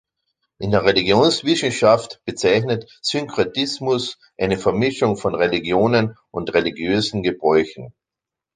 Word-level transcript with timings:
In 0.57 0.71
der 0.71 0.83
Religionswissenschaft 0.85 2.21
bezeichnet 2.25 2.89
Synkretismus 3.03 4.17
eine 4.35 4.57
Vermischung 4.57 5.15
von 5.15 5.35
Religionen 5.35 6.15
und 6.31 6.55
religiösen 6.55 7.21
Gebräuchen. 7.21 7.93